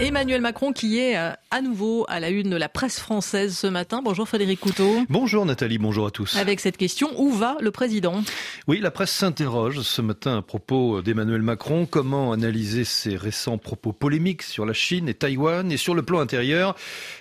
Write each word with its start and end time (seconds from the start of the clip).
Emmanuel 0.00 0.40
Macron 0.40 0.72
qui 0.72 0.98
est 0.98 1.16
euh, 1.18 1.32
à 1.52 1.62
nouveau 1.62 2.04
à 2.08 2.20
la 2.20 2.30
une 2.30 2.50
de 2.50 2.56
la 2.56 2.68
presse 2.68 3.00
française 3.00 3.56
ce 3.56 3.66
matin. 3.66 4.02
Bonjour 4.04 4.28
Frédéric 4.28 4.60
Couteau. 4.60 5.02
Bonjour 5.08 5.44
Nathalie, 5.44 5.78
bonjour 5.78 6.06
à 6.06 6.12
tous. 6.12 6.36
Avec 6.36 6.60
cette 6.60 6.76
question, 6.76 7.10
où 7.16 7.32
va 7.32 7.56
le 7.60 7.72
président? 7.72 8.22
Oui, 8.68 8.78
la 8.80 8.92
presse 8.92 9.10
s'interroge 9.10 9.80
ce 9.80 10.00
matin 10.00 10.38
à 10.38 10.42
propos 10.42 11.02
d'Emmanuel 11.02 11.42
Macron. 11.42 11.86
Comment 11.86 12.32
analyser 12.32 12.84
ses 12.84 13.16
récents 13.16 13.58
propos 13.58 13.92
polémiques 13.92 14.42
sur 14.42 14.64
la 14.64 14.72
Chine 14.72 15.08
et 15.08 15.14
Taïwan 15.14 15.72
Et 15.72 15.76
sur 15.76 15.94
le 15.94 16.02
plan 16.02 16.20
intérieur, 16.20 16.76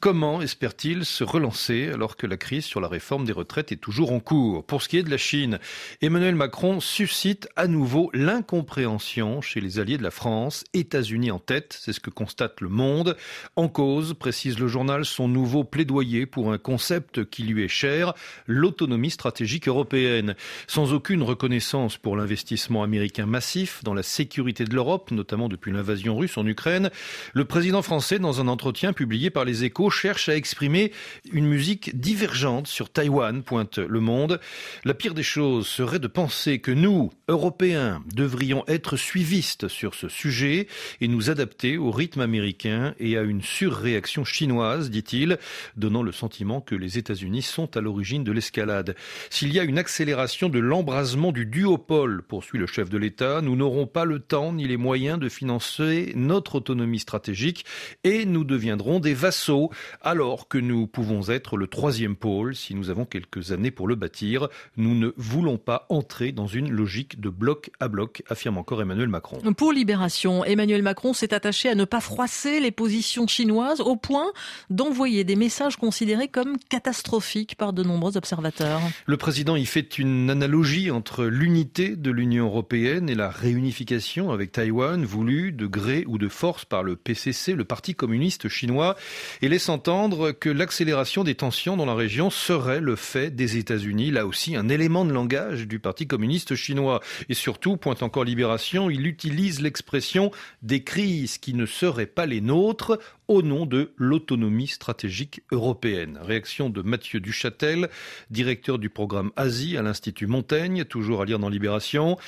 comment 0.00 0.40
espère-t-il 0.40 1.04
se 1.04 1.24
relancer 1.24 1.90
alors 1.92 2.16
que 2.16 2.28
la 2.28 2.36
crise 2.36 2.64
sur 2.64 2.80
la 2.80 2.88
réforme 2.88 3.24
des 3.24 3.32
retraites 3.32 3.72
est 3.72 3.76
toujours 3.76 4.12
en 4.12 4.20
cours? 4.20 4.64
Pour 4.64 4.82
ce 4.82 4.88
qui 4.88 4.98
est 4.98 5.02
de 5.02 5.10
la 5.10 5.16
Chine, 5.16 5.58
Emmanuel 6.00 6.36
Macron 6.36 6.78
suscite 6.78 7.48
à 7.56 7.66
nouveau 7.66 8.08
l'incompréhension 8.14 9.40
chez 9.40 9.60
les 9.60 9.80
alliés 9.80 9.98
de 9.98 10.04
la 10.04 10.12
France, 10.12 10.62
États-Unis 10.74 11.32
en 11.32 11.40
tête, 11.40 11.76
c'est 11.80 11.92
ce 11.92 12.00
que 12.00 12.10
constate 12.10 12.60
le 12.60 12.68
Monde. 12.68 13.16
En 13.56 13.68
cause, 13.68 14.11
précise 14.14 14.58
le 14.58 14.68
journal, 14.68 15.04
son 15.04 15.28
nouveau 15.28 15.64
plaidoyer 15.64 16.26
pour 16.26 16.52
un 16.52 16.58
concept 16.58 17.24
qui 17.24 17.42
lui 17.42 17.64
est 17.64 17.68
cher, 17.68 18.14
l'autonomie 18.46 19.10
stratégique 19.10 19.68
européenne. 19.68 20.34
Sans 20.66 20.92
aucune 20.92 21.22
reconnaissance 21.22 21.96
pour 21.96 22.16
l'investissement 22.16 22.82
américain 22.82 23.26
massif 23.26 23.82
dans 23.84 23.94
la 23.94 24.02
sécurité 24.02 24.64
de 24.64 24.74
l'Europe, 24.74 25.10
notamment 25.10 25.48
depuis 25.48 25.72
l'invasion 25.72 26.16
russe 26.16 26.36
en 26.36 26.46
Ukraine, 26.46 26.90
le 27.32 27.44
président 27.44 27.82
français, 27.82 28.18
dans 28.18 28.40
un 28.40 28.48
entretien 28.48 28.92
publié 28.92 29.30
par 29.30 29.44
les 29.44 29.64
échos, 29.64 29.90
cherche 29.90 30.28
à 30.28 30.36
exprimer 30.36 30.92
une 31.32 31.46
musique 31.46 31.98
divergente 31.98 32.66
sur 32.66 32.90
Taïwan, 32.90 33.42
pointe 33.42 33.78
le 33.78 34.00
Monde. 34.00 34.40
La 34.84 34.94
pire 34.94 35.14
des 35.14 35.22
choses 35.22 35.66
serait 35.66 35.98
de 35.98 36.08
penser 36.08 36.58
que 36.58 36.70
nous, 36.70 37.10
Européens, 37.28 38.02
devrions 38.14 38.64
être 38.68 38.96
suivistes 38.96 39.68
sur 39.68 39.94
ce 39.94 40.08
sujet 40.08 40.66
et 41.00 41.08
nous 41.08 41.30
adapter 41.30 41.78
au 41.78 41.90
rythme 41.90 42.20
américain 42.20 42.94
et 42.98 43.16
à 43.16 43.22
une 43.22 43.42
surréaction 43.42 44.01
chinoise, 44.06 44.90
dit-il, 44.90 45.38
donnant 45.76 46.02
le 46.02 46.12
sentiment 46.12 46.60
que 46.60 46.74
les 46.74 46.98
États-Unis 46.98 47.42
sont 47.42 47.76
à 47.76 47.80
l'origine 47.80 48.24
de 48.24 48.32
l'escalade. 48.32 48.94
S'il 49.30 49.52
y 49.52 49.60
a 49.60 49.64
une 49.64 49.78
accélération 49.78 50.48
de 50.48 50.58
l'embrasement 50.58 51.32
du 51.32 51.46
duopole, 51.46 52.22
poursuit 52.22 52.58
le 52.58 52.66
chef 52.66 52.88
de 52.88 52.98
l'État, 52.98 53.40
nous 53.42 53.56
n'aurons 53.56 53.86
pas 53.86 54.04
le 54.04 54.18
temps 54.18 54.52
ni 54.52 54.66
les 54.66 54.76
moyens 54.76 55.18
de 55.18 55.28
financer 55.28 56.12
notre 56.16 56.56
autonomie 56.56 56.98
stratégique 56.98 57.64
et 58.04 58.24
nous 58.24 58.44
deviendrons 58.44 59.00
des 59.00 59.14
vassaux 59.14 59.70
alors 60.00 60.48
que 60.48 60.58
nous 60.58 60.86
pouvons 60.86 61.28
être 61.28 61.56
le 61.56 61.66
troisième 61.66 62.16
pôle 62.16 62.54
si 62.54 62.74
nous 62.74 62.90
avons 62.90 63.04
quelques 63.04 63.52
années 63.52 63.70
pour 63.70 63.88
le 63.88 63.94
bâtir. 63.94 64.48
Nous 64.76 64.94
ne 64.94 65.10
voulons 65.16 65.58
pas 65.58 65.86
entrer 65.88 66.32
dans 66.32 66.46
une 66.46 66.70
logique 66.70 67.20
de 67.20 67.28
bloc 67.28 67.70
à 67.80 67.88
bloc, 67.88 68.22
affirme 68.28 68.58
encore 68.58 68.82
Emmanuel 68.82 69.08
Macron. 69.08 69.38
Pour 69.54 69.72
Libération, 69.72 70.44
Emmanuel 70.44 70.82
Macron 70.82 71.12
s'est 71.12 71.34
attaché 71.34 71.68
à 71.68 71.74
ne 71.74 71.84
pas 71.84 72.00
froisser 72.00 72.60
les 72.60 72.70
positions 72.70 73.26
chinoises 73.26 73.80
au 73.92 73.96
point 73.96 74.32
d'envoyer 74.70 75.22
des 75.22 75.36
messages 75.36 75.76
considérés 75.76 76.28
comme 76.28 76.56
catastrophiques 76.70 77.56
par 77.56 77.74
de 77.74 77.82
nombreux 77.82 78.16
observateurs. 78.16 78.80
Le 79.04 79.16
président 79.18 79.54
y 79.54 79.66
fait 79.66 79.98
une 79.98 80.30
analogie 80.30 80.90
entre 80.90 81.24
l'unité 81.26 81.94
de 81.94 82.10
l'Union 82.10 82.46
européenne 82.46 83.10
et 83.10 83.14
la 83.14 83.28
réunification 83.28 84.30
avec 84.30 84.52
Taïwan 84.52 85.04
voulue 85.04 85.52
de 85.52 85.66
gré 85.66 86.04
ou 86.08 86.16
de 86.16 86.28
force 86.28 86.64
par 86.64 86.82
le 86.82 86.96
PCC, 86.96 87.52
le 87.52 87.64
Parti 87.64 87.94
communiste 87.94 88.48
chinois, 88.48 88.96
et 89.42 89.48
laisse 89.48 89.68
entendre 89.68 90.32
que 90.32 90.48
l'accélération 90.48 91.22
des 91.22 91.34
tensions 91.34 91.76
dans 91.76 91.84
la 91.84 91.94
région 91.94 92.30
serait 92.30 92.80
le 92.80 92.96
fait 92.96 93.30
des 93.30 93.58
États-Unis, 93.58 94.10
là 94.10 94.26
aussi 94.26 94.56
un 94.56 94.70
élément 94.70 95.04
de 95.04 95.12
langage 95.12 95.68
du 95.68 95.80
Parti 95.80 96.06
communiste 96.06 96.54
chinois. 96.54 97.00
Et 97.28 97.34
surtout, 97.34 97.76
pointe 97.76 98.02
encore 98.02 98.24
Libération, 98.24 98.88
il 98.88 99.06
utilise 99.06 99.60
l'expression 99.60 100.30
des 100.62 100.82
crises 100.82 101.36
qui 101.36 101.52
ne 101.52 101.66
seraient 101.66 102.06
pas 102.06 102.24
les 102.24 102.40
nôtres 102.40 102.98
au 103.28 103.42
nom 103.42 103.66
de 103.66 103.92
l'autonomie 103.96 104.66
stratégique 104.66 105.42
européenne. 105.50 106.18
Réaction 106.22 106.70
de 106.70 106.82
Mathieu 106.82 107.20
Duchâtel, 107.20 107.88
directeur 108.30 108.78
du 108.78 108.90
programme 108.90 109.30
Asie 109.36 109.76
à 109.76 109.82
l'Institut 109.82 110.26
Montaigne, 110.26 110.84
toujours 110.84 111.22
à 111.22 111.24
lire 111.24 111.38
dans 111.38 111.48
Libération. 111.48 112.18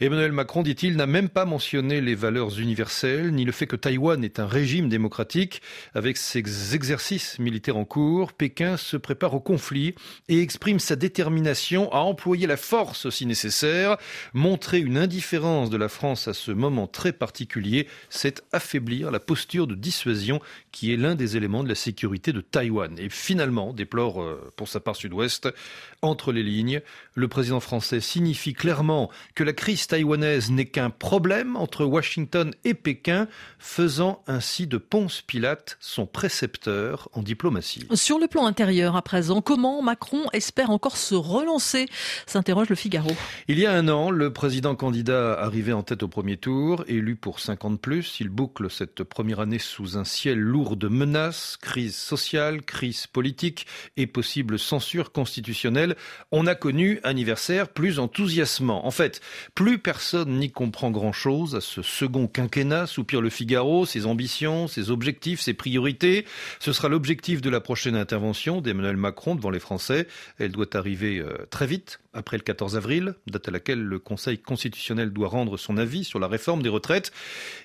Emmanuel 0.00 0.32
Macron, 0.32 0.62
dit-il, 0.62 0.96
n'a 0.96 1.06
même 1.06 1.28
pas 1.28 1.44
mentionné 1.44 2.00
les 2.00 2.16
valeurs 2.16 2.58
universelles, 2.58 3.30
ni 3.32 3.44
le 3.44 3.52
fait 3.52 3.68
que 3.68 3.76
Taïwan 3.76 4.24
est 4.24 4.40
un 4.40 4.46
régime 4.46 4.88
démocratique. 4.88 5.62
Avec 5.94 6.16
ses 6.16 6.74
exercices 6.74 7.38
militaires 7.38 7.76
en 7.76 7.84
cours, 7.84 8.32
Pékin 8.32 8.76
se 8.76 8.96
prépare 8.96 9.34
au 9.34 9.40
conflit 9.40 9.94
et 10.28 10.40
exprime 10.40 10.80
sa 10.80 10.96
détermination 10.96 11.92
à 11.92 11.98
employer 11.98 12.48
la 12.48 12.56
force 12.56 13.10
si 13.10 13.26
nécessaire. 13.26 13.96
Montrer 14.34 14.80
une 14.80 14.98
indifférence 14.98 15.70
de 15.70 15.76
la 15.76 15.88
France 15.88 16.26
à 16.26 16.34
ce 16.34 16.50
moment 16.50 16.88
très 16.88 17.12
particulier, 17.12 17.86
c'est 18.08 18.42
affaiblir 18.50 19.10
la 19.12 19.20
posture 19.20 19.66
de 19.66 19.74
dissuasion 19.74 20.31
qui 20.70 20.92
est 20.92 20.96
l'un 20.96 21.14
des 21.14 21.36
éléments 21.36 21.64
de 21.64 21.68
la 21.68 21.74
sécurité 21.74 22.32
de 22.32 22.40
Taïwan. 22.40 22.98
Et 22.98 23.08
finalement, 23.08 23.72
déplore 23.72 24.22
euh, 24.22 24.52
pour 24.56 24.68
sa 24.68 24.80
part 24.80 24.96
sud-ouest, 24.96 25.48
entre 26.02 26.32
les 26.32 26.42
lignes, 26.42 26.80
le 27.14 27.28
président 27.28 27.60
français 27.60 28.00
signifie 28.00 28.54
clairement 28.54 29.10
que 29.34 29.44
la 29.44 29.52
crise 29.52 29.86
taïwanaise 29.86 30.50
n'est 30.50 30.66
qu'un 30.66 30.90
problème 30.90 31.56
entre 31.56 31.84
Washington 31.84 32.52
et 32.64 32.74
Pékin, 32.74 33.28
faisant 33.58 34.22
ainsi 34.26 34.66
de 34.66 34.78
Ponce 34.78 35.22
Pilate 35.22 35.76
son 35.80 36.06
précepteur 36.06 37.08
en 37.12 37.22
diplomatie. 37.22 37.86
Sur 37.94 38.18
le 38.18 38.26
plan 38.26 38.46
intérieur, 38.46 38.96
à 38.96 39.02
présent, 39.02 39.40
comment 39.40 39.82
Macron 39.82 40.24
espère 40.32 40.70
encore 40.70 40.96
se 40.96 41.14
relancer? 41.14 41.86
S'interroge 42.26 42.68
le 42.68 42.76
Figaro. 42.76 43.10
Il 43.48 43.58
y 43.58 43.66
a 43.66 43.72
un 43.72 43.88
an, 43.88 44.10
le 44.10 44.32
président 44.32 44.74
candidat 44.74 45.34
arrivé 45.34 45.72
en 45.72 45.82
tête 45.82 46.02
au 46.02 46.08
premier 46.08 46.36
tour, 46.36 46.84
élu 46.88 47.16
pour 47.16 47.40
50 47.40 47.80
plus, 47.80 48.18
il 48.20 48.28
boucle 48.28 48.70
cette 48.70 49.04
première 49.04 49.40
année 49.40 49.58
sous 49.58 49.96
un 49.96 50.04
ciel 50.22 50.38
lourd 50.38 50.76
de 50.76 50.86
menaces, 50.86 51.56
crise 51.60 51.96
sociale, 51.96 52.62
crise 52.62 53.08
politique 53.08 53.66
et 53.96 54.06
possible 54.06 54.56
censure 54.56 55.10
constitutionnelle. 55.10 55.96
On 56.30 56.46
a 56.46 56.54
connu 56.54 57.00
anniversaire 57.02 57.68
plus 57.68 57.98
enthousiasmant. 57.98 58.86
En 58.86 58.92
fait, 58.92 59.20
plus 59.56 59.80
personne 59.80 60.38
n'y 60.38 60.52
comprend 60.52 60.92
grand-chose 60.92 61.56
à 61.56 61.60
ce 61.60 61.82
second 61.82 62.28
quinquennat, 62.28 62.86
soupire 62.86 63.20
le 63.20 63.30
Figaro, 63.30 63.84
ses 63.84 64.06
ambitions, 64.06 64.68
ses 64.68 64.92
objectifs, 64.92 65.40
ses 65.40 65.54
priorités. 65.54 66.24
Ce 66.60 66.72
sera 66.72 66.88
l'objectif 66.88 67.40
de 67.40 67.50
la 67.50 67.60
prochaine 67.60 67.96
intervention 67.96 68.60
d'Emmanuel 68.60 68.96
Macron 68.96 69.34
devant 69.34 69.50
les 69.50 69.58
Français. 69.58 70.06
Elle 70.38 70.52
doit 70.52 70.76
arriver 70.76 71.18
euh, 71.18 71.48
très 71.50 71.66
vite, 71.66 71.98
après 72.14 72.36
le 72.36 72.42
14 72.42 72.76
avril, 72.76 73.14
date 73.26 73.48
à 73.48 73.50
laquelle 73.50 73.82
le 73.82 73.98
Conseil 73.98 74.38
constitutionnel 74.38 75.10
doit 75.10 75.28
rendre 75.28 75.56
son 75.56 75.76
avis 75.76 76.04
sur 76.04 76.18
la 76.18 76.28
réforme 76.28 76.62
des 76.62 76.68
retraites. 76.68 77.10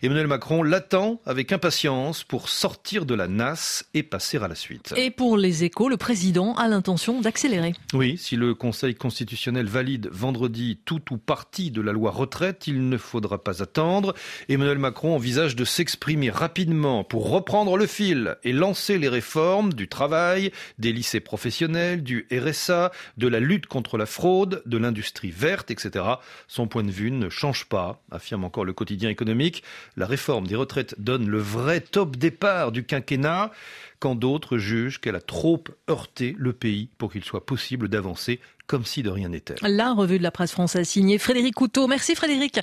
Emmanuel 0.02 0.28
Macron 0.28 0.63
l'attend 0.63 1.22
avec 1.25 1.52
impatience 1.52 2.24
pour 2.24 2.50
sortir 2.50 3.06
de 3.06 3.13
la 3.13 3.28
nasse 3.28 3.86
et 3.94 4.03
passer 4.03 4.38
à 4.38 4.47
la 4.47 4.56
suite. 4.56 4.94
Et 4.96 5.12
pour 5.12 5.38
les 5.38 5.63
échos, 5.63 5.90
le 5.90 5.97
président 5.97 6.53
a 6.56 6.68
l'intention 6.68 7.19
d'accélérer. 7.19 7.74
Oui, 7.94 8.18
si 8.18 8.36
le 8.36 8.56
Conseil 8.56 8.96
constitutionnel 8.96 9.68
valide 9.68 10.09
vendredi 10.12 10.80
tout 10.86 11.13
ou 11.13 11.18
partie 11.18 11.72
de 11.72 11.81
la 11.81 11.91
loi 11.91 12.12
retraite, 12.12 12.68
il 12.68 12.88
ne 12.88 12.97
faudra 12.97 13.44
pas 13.44 13.62
attendre. 13.62 14.13
Emmanuel 14.47 14.78
Macron 14.78 15.16
envisage 15.16 15.56
de 15.56 15.66
s'exprimer 15.66 16.30
rapidement 16.30 17.03
pour 17.03 17.30
reprendre 17.30 17.78
le 17.78 17.86
fil 17.86 18.38
et 18.44 18.53
lancer 18.53 18.97
les 18.97 19.09
réformes 19.09 19.74
du 19.74 19.88
travail, 19.88 20.52
des 20.80 20.94
lycées 20.94 21.19
professionnels, 21.19 22.03
du 22.03 22.28
RSA, 22.31 22.91
de 23.18 23.28
la 23.28 23.40
lutte 23.40 23.66
contre 23.66 23.97
la 23.97 24.06
de 24.46 24.78
l'industrie 24.78 25.31
verte, 25.31 25.72
etc. 25.72 26.06
Son 26.48 26.68
point 26.68 26.84
de 26.84 26.92
vue 26.92 27.12
ne 27.12 27.30
change 27.30 27.66
pas, 27.66 28.02
affirme 28.12 28.44
encore 28.44 28.66
le 28.66 28.74
quotidien 28.74 29.09
économique. 29.09 29.64
La 29.96 30.06
réforme 30.06 30.48
des 30.48 30.56
retraites 30.56 30.96
donne 31.00 31.28
le 31.28 31.40
vrai 31.40 31.81
top 31.81 32.16
départ 32.16 32.72
du 32.72 32.84
quinquennat, 32.84 33.52
quand 34.00 34.16
d'autres 34.16 34.58
jugent 34.58 35.00
qu'elle 35.00 35.16
a 35.16 35.22
trop 35.22 35.64
heurté 35.90 36.36
le 36.38 36.53
pays 36.53 36.90
pour 36.98 37.12
qu'il 37.12 37.24
soit 37.24 37.46
possible 37.46 37.90
d'avancer 37.90 38.40
comme 38.68 38.86
si 38.86 39.02
de 39.02 39.09
rien 39.09 39.30
n'était. 39.30 39.56
La 39.62 39.94
revue 39.94 40.18
de 40.18 40.24
la 40.24 40.31
presse 40.31 40.52
française 40.52 40.88
signée 40.88 41.18
Frédéric 41.18 41.56
Couteau. 41.56 41.88
Merci 41.88 42.16
Frédéric. 42.16 42.59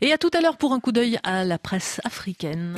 Et 0.00 0.12
à 0.12 0.18
tout 0.18 0.30
à 0.32 0.40
l'heure 0.40 0.56
pour 0.56 0.72
un 0.72 0.80
coup 0.80 0.92
d'œil 0.92 1.18
à 1.24 1.44
la 1.44 1.58
presse 1.58 2.00
africaine. 2.04 2.76